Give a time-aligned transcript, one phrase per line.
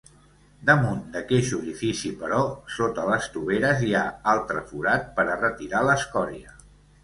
[0.69, 2.41] Damunt d'aqueix orifici, però
[2.77, 4.03] sota les toveres, hi ha
[4.37, 6.61] altre forat per a retirar l'escòria.